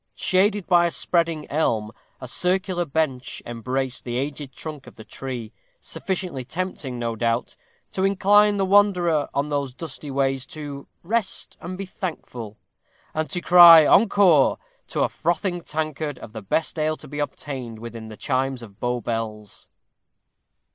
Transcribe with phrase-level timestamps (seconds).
[0.17, 5.53] Shaded by a spreading elm, a circular bench embraced the aged trunk of the tree,
[5.79, 7.55] sufficiently tempting, no doubt,
[7.91, 12.57] to incline the wanderer on those dusty ways to "rest and be thankful,"
[13.13, 17.77] and to cry encore to a frothing tankard of the best ale to be obtained
[17.77, 19.69] within the chimes of Bow bells.